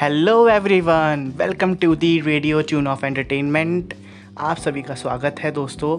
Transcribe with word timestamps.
Hello 0.00 0.48
everyone 0.48 1.22
welcome 1.38 1.74
to 1.74 1.94
the 1.94 2.08
radio 2.20 2.60
tune 2.62 2.86
of 2.86 3.04
entertainment 3.06 3.94
आप 4.38 4.56
सभी 4.56 4.82
का 4.82 4.94
स्वागत 4.94 5.40
है 5.40 5.50
दोस्तों। 5.52 5.98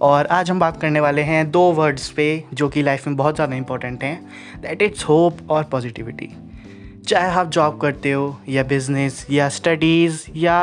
और 0.00 0.26
आज 0.26 0.50
हम 0.50 0.58
बात 0.60 0.80
करने 0.80 1.00
वाले 1.00 1.22
हैं 1.22 1.50
दो 1.50 1.62
वर्ड्स 1.72 2.10
पे, 2.10 2.44
जो 2.54 2.68
कि 2.68 2.82
लाइफ 2.82 3.06
में 3.06 3.16
बहुत 3.16 3.34
ज़्यादा 3.34 3.56
इंपॉर्टेंट 3.56 4.04
हैं। 4.04 4.60
दैट 4.62 4.82
इट्स 4.82 5.04
होप 5.04 5.38
और 5.50 5.64
पॉजिटिविटी 5.64 6.30
चाहे 7.06 7.30
आप 7.30 7.50
जॉब 7.50 7.80
करते 7.80 8.12
हो, 8.12 8.36
या 8.48 8.62
बिज़नेस 8.64 9.26
या 9.30 9.48
स्टडीज़ 9.50 10.22
या 10.36 10.60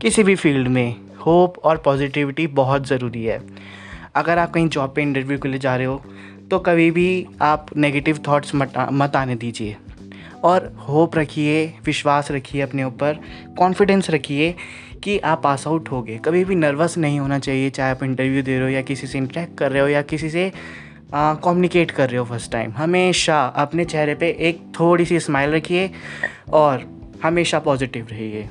किसी 0.00 0.22
भी 0.22 0.34
फ़ील्ड 0.36 0.68
में 0.68 0.96
होप 1.26 1.58
और 1.58 1.82
पॉजिटिविटी 1.84 2.46
बहुत 2.54 2.86
ज़रूरी 2.86 3.24
है। 3.24 3.40
अगर 4.16 4.38
आप 4.38 4.52
कहीं 4.52 4.68
जॉब 4.68 4.94
पे 4.96 5.02
इंटरव्यू 5.02 5.38
के 5.38 5.48
लिए 5.48 5.60
जा 5.60 5.76
रहे 5.76 5.86
हो 5.86 6.02
तो 6.50 6.58
कभी 6.60 6.90
भी 6.90 7.26
आप 7.42 7.76
नेगेटिव 7.76 8.24
थॉट्स 8.28 8.54
मत 8.54 8.86
मत 8.92 9.16
आने 9.16 9.34
दीजिए। 9.36 9.76
और 10.42 10.72
होप 10.88 11.16
रखिए, 11.16 11.74
विश्वास 11.84 12.30
रखिए 12.30 12.62
अपने 12.62 12.84
ऊपर 12.84 13.18
कॉन्फिडेंस 13.58 14.10
रखिए 14.10 14.54
कि 15.02 15.18
आप 15.18 15.40
पास 15.42 15.66
आउट 15.66 15.90
होगे 15.90 16.18
कभी 16.24 16.44
भी 16.44 16.54
नर्वस 16.54 16.96
नहीं 16.98 17.18
होना 17.20 17.38
चाहिए, 17.38 17.70
चाहे 17.70 17.90
आप 17.90 18.02
इंटरव्यू 18.02 18.42
दे 18.42 18.58
रहे 18.58 18.62
हो 18.62 18.68
या 18.68 18.82
किसी 18.82 19.06
से 19.06 19.18
इंटरेक्ट 19.18 19.56
कर 19.58 19.72
रहे 19.72 19.82
हो 19.82 19.88
या 19.88 20.02
किसी 20.04 20.30
से 20.30 20.50
कम्युनिकेट 21.14 21.90
कर 21.90 22.10
रहे 22.10 22.18
हो 22.18 22.24
फ़र्स्ट 22.24 22.50
टाइम 22.52 22.72
हमेशा 22.72 23.42
अपने 23.56 23.84
चेहरे 23.84 24.14
पे 24.14 24.28
एक 24.40 24.60
थोड़ी 24.78 25.04
सी 25.04 25.20
स्माइल 25.20 25.50
रखिए 25.50 25.90
और 26.52 26.86
हमेशा 27.22 27.58
पॉजिटिव 27.58 28.06
रहिए। 28.10 28.48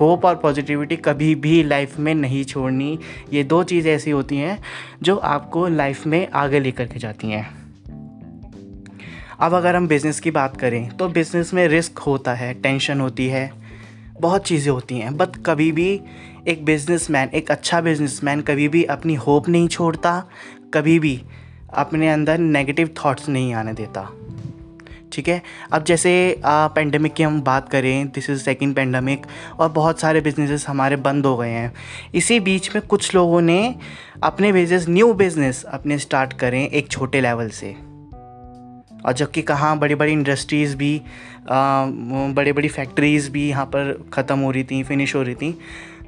होप 0.00 0.24
और 0.24 0.36
पॉजिटिविटी 0.36 0.96
कभी 0.96 1.34
भी 1.34 1.62
लाइफ 1.62 1.98
में 1.98 2.14
नहीं 2.14 2.44
छोड़नी। 2.44 2.98
ये 3.32 3.42
दो 3.44 3.62
चीज़ 3.62 3.88
ऐसी 3.88 4.10
होती 4.10 4.36
हैं 4.36 4.58
जो 5.02 5.16
आपको 5.16 5.66
लाइफ 5.68 6.06
में 6.06 6.26
आगे 6.28 6.60
लेकर 6.60 6.86
के 6.86 6.98
जाती 6.98 7.30
हैं। 7.30 7.46
अब 9.38 9.54
अगर 9.54 9.76
हम 9.76 9.86
बिज़नेस 9.88 10.18
की 10.20 10.30
बात 10.30 10.56
करें 10.56 10.88
तो 10.90 11.08
बिज़नेस 11.08 11.52
में 11.54 11.66
रिस्क 11.68 11.98
होता 11.98 12.32
है 12.34 12.52
टेंशन 12.54 13.00
होती 13.00 13.26
है, 13.28 13.50
बहुत 14.20 14.46
चीज़ें 14.46 14.70
होती 14.72 14.98
हैं 14.98 15.16
बट 15.16 15.36
कभी 15.46 15.70
भी 15.72 15.88
एक 16.48 16.64
बिज़नेसमैन 16.64 17.30
एक 17.34 17.50
अच्छा 17.50 17.80
बिज़नेसमैन 17.80 18.40
कभी 18.40 18.68
भी 18.68 18.82
अपनी 18.86 19.14
होप 19.16 19.48
नहीं 19.48 19.68
छोड़ता, 19.68 20.22
कभी 20.74 20.98
भी 20.98 21.20
अपने 21.74 22.08
अंदर 22.08 22.38
नेगेटिव 22.38 22.94
थॉट्स 22.98 23.28
नहीं 23.28 23.52
आने 23.54 23.72
देता। 23.72 24.08
ठीक 25.12 25.28
है? 25.28 25.42
अब 25.72 25.84
जैसे 25.84 26.40
पेंडेमिक 26.44 27.14
की 27.14 27.22
हम 27.22 27.40
बात 27.42 27.68
करें 27.68 28.08
दिस 28.08 28.30
इज़ 28.30 28.42
सेकेंड 28.42 28.74
पेंडेमिक 28.74 29.26
और 29.58 29.68
बहुत 29.72 30.00
सारे 30.00 30.20
बिजनेसेस 30.20 30.66
हमारे 30.68 30.96
बंद 30.98 31.26
हो 31.26 31.36
गए 31.36 31.50
हैं। 31.50 31.72
इसी 32.14 32.40
बीच 32.40 32.74
में 32.74 32.86
कुछ 32.86 33.14
लोगों 33.14 33.40
ने 33.42 33.74
अपने 34.22 34.52
बिज़नेस 34.52 34.88
न्यू 34.88 35.12
बिज़नेस 35.14 35.64
अपने 35.64 35.98
स्टार्ट 35.98 36.32
करें 36.32 36.66
एक 36.66 36.88
छोटे 36.88 37.20
लेवल 37.20 37.48
से। 37.50 37.74
और 39.06 39.12
जबकि 39.12 39.42
कहाँ 39.42 39.78
बड़ी 39.78 39.94
बड़ी 39.94 40.12
इंडस्ट्रीज़ 40.12 40.76
भी 40.76 41.00
बड़ी 41.48 42.52
बड़ी 42.52 42.68
फैक्ट्रीज़ 42.68 43.30
भी 43.30 43.48
यहाँ 43.48 43.64
पर 43.66 43.92
ख़त्म 44.12 44.38
हो 44.38 44.50
रही 44.50 44.64
थी 44.64 44.82
फिनिश 44.84 45.14
हो 45.14 45.22
रही 45.22 45.34
थी। 45.34 45.58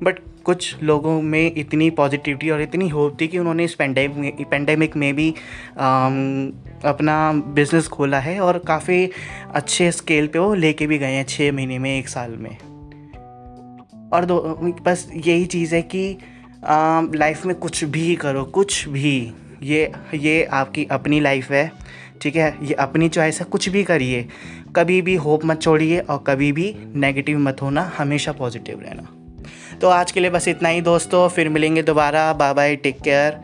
बट 0.03 0.19
कुछ 0.45 0.83
लोगों 0.83 1.21
में 1.23 1.53
इतनी 1.57 1.89
पॉजिटिविटी 1.91 2.51
और 2.51 2.61
इतनी 2.63 2.89
होप 2.89 3.17
थी 3.21 3.27
कि 3.29 3.39
उन्होंने 3.39 3.65
इस 3.65 3.75
पेंडेमिक 3.75 4.47
पेंडेमिक 4.51 4.97
में 4.97 5.15
भी 5.15 5.35
आम, 5.79 6.53
अपना 6.85 7.33
बिज़नेस 7.55 7.89
खोला 7.89 8.19
है 8.19 8.39
और 8.41 8.59
काफ़ी 8.59 9.11
अच्छे 9.55 9.91
स्केल 9.93 10.27
पे 10.27 10.39
वो 10.39 10.55
लेके 10.55 10.87
भी 10.87 10.99
गए 10.99 11.13
हैं 11.13 11.25
छः 11.29 11.53
महीने 11.53 11.79
में 11.79 11.99
एक 11.99 12.09
साल 12.09 12.37
में। 12.37 12.57
और 14.13 14.25
दो 14.25 14.39
बस 14.87 15.09
यही 15.17 15.45
चीज़ 15.47 15.75
है 15.75 15.83
कि 15.95 16.17
लाइफ 17.17 17.45
में 17.47 17.55
कुछ 17.57 17.85
भी 17.85 18.15
करो 18.17 18.45
कुछ 18.45 18.89
भी 18.89 19.33
ये 19.63 19.93
ये 20.15 20.43
आपकी 20.45 20.85
अपनी 20.91 21.21
लाइफ 21.21 21.51
है। 21.51 21.71
ठीक 22.23 22.37
है, 22.37 22.57
ये 22.63 22.75
अपनी 22.75 23.09
चॉइस 23.09 23.41
है, 23.41 23.45
कुछ 23.45 23.69
भी 23.69 23.85
करिए। 23.85 24.29
कभी 24.77 25.03
भी 25.03 25.15
होप 25.15 25.45
मत 25.45 25.63
छोड़िए 25.63 25.99
और 25.99 26.25
कभी 26.27 26.53
भी 26.53 26.75
नेगेटिव 26.95 27.39
मत 27.39 27.63
होना, 27.63 27.93
हमेशा 27.99 28.33
पॉजिटिव 28.33 28.81
रहना। 28.81 29.09
तो 29.79 29.89
आज 29.89 30.13
के 30.13 30.21
लिए 30.21 30.31
बस 30.31 30.49
इतना 30.49 30.69
ही 30.69 30.81
दोस्तों, 30.81 31.29
फिर 31.29 31.49
मिलेंगे 31.49 31.83
दोबारा। 31.83 32.33
Bye 32.33 32.55
bye 32.55 32.77
take 32.77 33.01
care 33.01 33.41